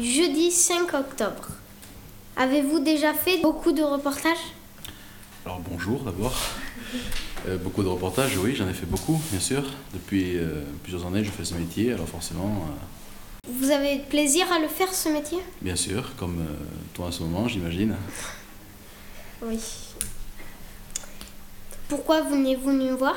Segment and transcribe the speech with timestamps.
[0.00, 1.46] Du jeudi 5 octobre.
[2.34, 4.54] Avez-vous déjà fait beaucoup de reportages?
[5.44, 6.32] Alors bonjour d'abord.
[7.46, 9.62] Euh, beaucoup de reportages, oui, j'en ai fait beaucoup, bien sûr.
[9.92, 12.66] Depuis euh, plusieurs années, je fais ce métier, alors forcément,
[13.46, 15.38] euh, Vous avez plaisir à le faire ce métier?
[15.60, 16.46] bien sûr, comme
[16.94, 17.94] toi en ce moment, j'imagine.
[19.42, 19.60] Oui.
[21.90, 23.16] Pourquoi venez-vous nous voir?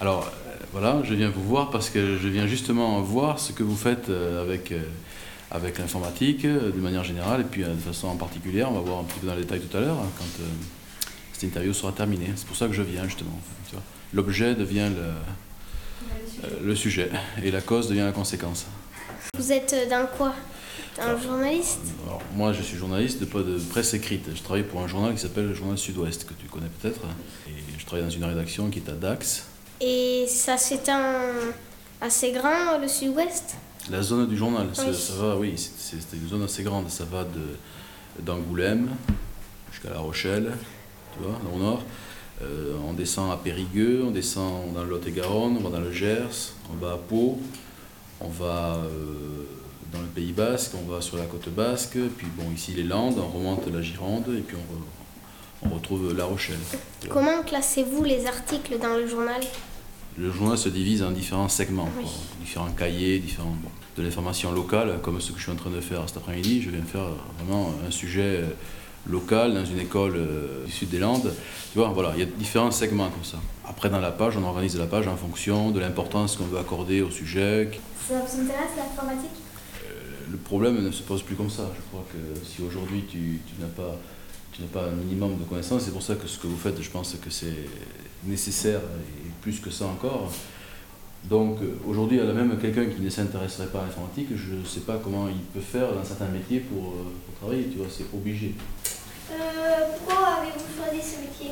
[0.00, 0.28] Alors
[0.72, 4.08] voilà, je viens vous voir parce que je viens justement voir ce que vous faites
[4.08, 4.72] avec,
[5.50, 8.70] avec l'informatique euh, de manière générale et puis euh, de façon en particulière.
[8.70, 10.48] On va voir un petit peu dans le détail tout à l'heure hein, quand euh,
[11.32, 12.30] cette interview sera terminée.
[12.36, 13.38] C'est pour ça que je viens justement.
[14.12, 17.10] L'objet devient le, le sujet
[17.42, 18.66] et la cause devient la conséquence.
[19.36, 20.34] Vous êtes dans quoi?
[20.98, 21.80] Un journaliste?
[22.06, 24.30] Alors, moi, je suis journaliste de, de presse écrite.
[24.34, 27.02] Je travaille pour un journal qui s'appelle le Journal Sud-Ouest, que tu connais peut-être.
[27.46, 29.44] Et je travaille dans une rédaction qui est à Dax.
[29.82, 31.18] Et ça s'étend
[32.00, 33.56] assez grand, le sud-ouest?
[33.90, 34.94] La zone du journal, ça, Oui.
[34.94, 36.88] ça va, oui, c'est une zone assez grande.
[36.90, 37.24] Ça va
[38.18, 38.88] d'Angoulême
[39.72, 40.52] jusqu'à La Rochelle,
[41.16, 41.82] tu vois, au nord.
[42.42, 46.52] Euh, on descend à Périgueux, on descend dans le Lot-et-Garonne, on va dans le Gers,
[46.70, 47.38] on va à Pau,
[48.20, 48.88] on va euh,
[49.92, 53.18] dans le Pays Basque, on va sur la côte basque, puis bon, ici les Landes,
[53.18, 56.58] on remonte la Gironde, et puis on, re- on retrouve La Rochelle.
[57.08, 59.40] Comment classez-vous les articles dans le journal?
[60.18, 62.04] Le journal se divise en différents segments, Oui.
[62.04, 62.12] quoi.
[62.40, 65.80] différents cahiers, différents, bon, de l'information locale, comme ce que je suis en train de
[65.80, 66.62] faire cet après-midi.
[66.62, 67.08] Je viens faire
[67.38, 68.46] vraiment un sujet euh,
[69.08, 71.32] local dans une école euh, du sud des Landes.
[71.72, 73.38] Tu vois, voilà, il y a différents segments comme ça.
[73.68, 77.02] Après, dans la page, on organise la page en fonction de l'importance qu'on veut accorder
[77.02, 77.70] au sujet.
[78.08, 79.30] Ça vous intéresse l'informatique?
[80.30, 81.70] Le problème ne se pose plus comme ça.
[81.76, 83.96] Je crois que si aujourd'hui tu, tu n'as pas
[84.56, 86.80] tu n'as pas un minimum de connaissances, c'est pour ça que ce que vous faites,
[86.80, 87.68] je pense que c'est
[88.24, 90.32] nécessaire et plus que ça encore.
[91.24, 94.54] Donc euh, aujourd'hui, il y a même quelqu'un qui ne s'intéresserait pas à l'informatique, je
[94.54, 97.78] ne sais pas comment il peut faire dans certains métiers pour, euh, pour travailler, tu
[97.78, 98.54] vois, c'est obligé.
[99.28, 101.50] Pourquoi avez-vous choisi ce métier?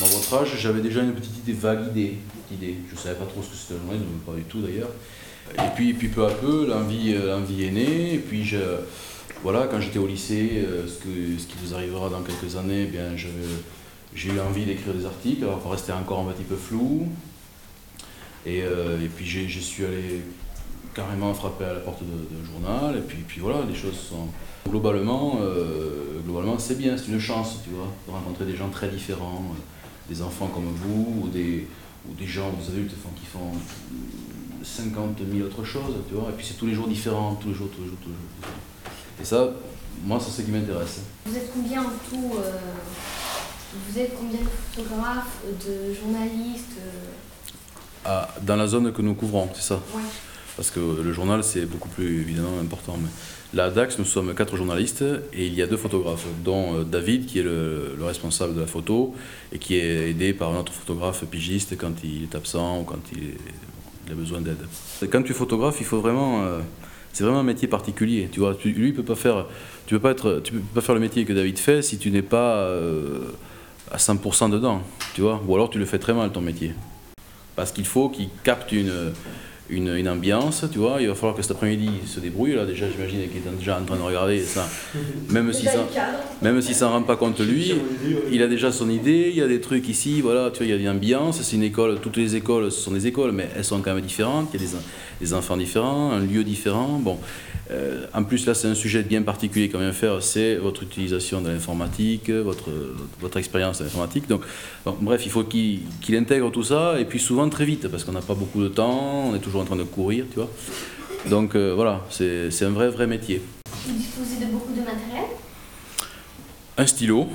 [0.00, 2.76] Dans votre âge, j'avais déjà une petite idée, vague idée, petite idée.
[2.88, 4.90] Je ne savais pas trop ce que c'était le journalisme, pas du tout d'ailleurs.
[5.54, 8.14] Et puis, puis peu à peu, l'envie, euh, l'envie est née.
[8.14, 8.58] Et puis je,
[9.42, 13.16] voilà, quand j'étais au lycée, euh, ce, qui vous arrivera dans quelques années, eh bien,
[14.14, 15.44] j'ai eu envie d'écrire des articles.
[15.44, 17.08] Alors, pour rester encore un petit peu flou.
[18.44, 20.22] Et, euh, puis je suis allé
[20.94, 22.96] carrément frapper à la porte de journal.
[22.98, 24.28] Et puis, voilà, les choses sont.
[24.68, 28.88] Globalement, euh, globalement c'est bien, c'est une chance, tu vois, de rencontrer des gens très
[28.88, 29.44] différents,
[30.08, 31.68] des enfants comme vous, ou des,
[32.26, 36.54] gens, des adultes qui font euh, 50 000 autres choses, tu vois, et puis c'est
[36.54, 38.65] tous les jours différent, tous les jours, tous les jours, tous les jours.
[39.20, 39.48] Et ça,
[40.04, 41.00] moi, c'est ce qui m'intéresse.
[41.26, 42.52] Vous êtes combien en tout euh,
[43.88, 47.10] Vous êtes combien de photographes, de journalistes euh,
[48.04, 50.02] Ah, dans la zone que nous couvrons, c'est ça Ouais.
[50.56, 52.96] Parce que le journal, c'est beaucoup plus évidemment important.
[52.98, 53.08] Mais
[53.52, 55.04] là, à Dax, nous sommes quatre journalistes
[55.34, 58.60] et il y a deux photographes, dont euh, David, qui est le, le responsable de
[58.60, 59.14] la photo
[59.52, 63.00] et qui est aidé par un autre photographe pigiste quand il est absent ou quand
[63.12, 63.36] il, est-
[64.06, 64.64] il a besoin d'aide.
[65.10, 66.44] Quand tu photographes, il faut vraiment.
[67.16, 68.28] C'est vraiment un métier particulier.
[68.30, 69.46] Tu vois, lui, peut pas faire.
[69.86, 70.42] Tu peux pas être.
[70.44, 73.20] Tu peux pas faire le métier que David fait si tu n'es pas euh,
[73.90, 74.82] à 100% dedans.
[75.14, 76.74] Tu ou alors tu le fais très mal ton métier.
[77.54, 79.14] Parce qu'il faut qu'il capte une,
[79.70, 80.98] une, une ambiance, tu vois.
[81.00, 82.54] Il va falloir que cet après-midi il se débrouille.
[82.54, 84.68] Là, déjà, j'imagine qu'il est déjà en train de regarder ça.
[85.30, 85.86] Même si ça,
[86.42, 87.74] même s'il s'en rend pas compte lui,
[88.30, 89.28] il a déjà son idée.
[89.30, 90.50] Il y a des trucs ici, voilà.
[90.50, 91.40] Tu vois, il y a une ambiance.
[91.42, 91.98] C'est une école.
[92.00, 94.50] Toutes les écoles, ce sont des écoles, mais elles sont quand même différentes.
[94.54, 94.76] Il y a des,
[95.20, 96.98] des enfants différents, un lieu différent.
[97.00, 97.18] Bon.
[97.70, 101.40] Euh, en plus, là, c'est un sujet bien particulier qu'on vient faire, c'est votre utilisation
[101.40, 102.70] de l'informatique, votre,
[103.20, 104.28] votre expérience de l'informatique.
[104.28, 104.42] Donc,
[105.00, 105.80] bref, il faut qu'il
[106.14, 109.30] intègre tout ça, et puis souvent très vite, parce qu'on n'a pas beaucoup de temps,
[109.30, 110.50] on est toujours en train de courir, tu vois.
[111.28, 113.42] Donc euh, voilà, c'est un vrai, vrai métier.
[113.84, 115.24] Vous disposez de beaucoup de matériel?
[116.78, 117.26] Un stylo,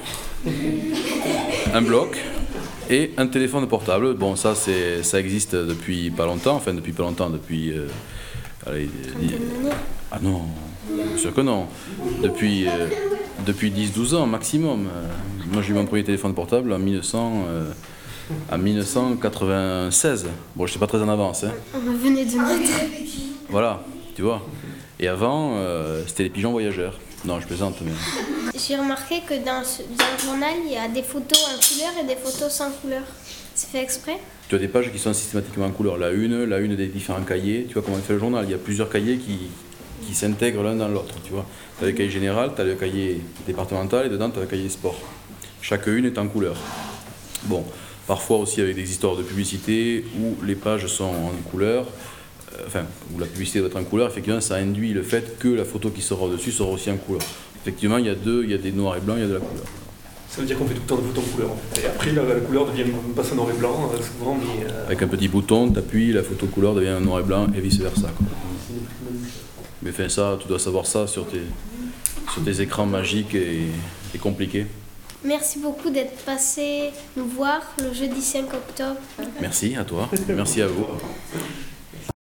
[1.74, 2.18] un bloc
[2.89, 4.13] et un téléphone portable.
[4.13, 7.72] Bon, ça, c'est- ça existe depuis pas longtemps, enfin depuis pas longtemps, depuis...
[7.72, 7.88] euh,
[8.68, 8.90] allez,
[10.12, 10.42] Ah non,
[10.90, 11.68] bien sûr que non.
[12.22, 12.88] Depuis, euh,
[13.46, 14.88] depuis 10-12 ans maximum.
[14.88, 15.08] Euh,
[15.52, 17.72] moi j'ai eu mon premier téléphone portable en, 1900, euh,
[18.52, 20.28] en 1996.
[20.56, 21.44] Bon, je suis pas très en avance.
[21.44, 21.52] Hein.
[21.75, 22.72] On me venait de mettre.
[23.50, 23.84] Voilà,
[24.16, 24.42] tu vois.
[25.00, 27.00] Et avant, euh, c'était les pigeons voyageurs.
[27.25, 27.92] Non, je plaisante, mais...
[28.56, 32.04] J'ai remarqué que dans, ce, dans le journal, il y a des photos en couleur
[32.04, 33.04] et des photos sans couleur.
[34.48, 35.98] Tu as des pages qui sont systématiquement en couleur.
[35.98, 37.66] La une, la une des différents cahiers.
[37.68, 38.46] Tu vois comment on fait le journal.
[38.46, 39.50] Il y a plusieurs cahiers qui,
[40.13, 41.16] s'intègrent l'un dans l'autre.
[41.24, 44.48] Tu as le cahier général, tu as le cahier départemental et dedans tu as le
[44.48, 45.00] cahier sport.
[45.62, 46.58] Chaque une est en couleur.
[47.44, 47.63] Bon,
[48.08, 52.84] Parfois aussi avec des histoires de publicité où les pages sont en couleur, euh, enfin,
[53.16, 55.92] où la publicité doit être en couleur, effectivement, ça induit le fait que la photo
[55.92, 57.22] qui sera au-dessus sera aussi en couleur.
[57.62, 59.30] Effectivement, il y a deux, il y a des noirs et blancs, il y a
[59.30, 59.63] de la couleur.
[60.31, 61.51] Ça veut dire qu'on fait tout le temps des photos en couleur.
[61.51, 61.81] En fait.
[61.81, 62.86] Et après, la, la couleur devient
[63.16, 64.66] passe en noir et blanc, euh, souvent, mais.
[64.66, 67.60] euh, Avec un petit bouton, tu appuies, la photo couleur devient noir et blanc et
[67.60, 68.07] vice-versa.
[68.18, 68.25] quoi.
[69.83, 71.42] Mais enfin, ça, tu dois savoir ça sur tes,
[72.33, 73.63] sur tes écrans magiques et,
[74.16, 74.68] et compliqués.
[75.25, 79.00] Merci beaucoup d'être passé nous voir le jeudi 5 octobre.
[79.42, 80.86] Merci à toi, merci à vous.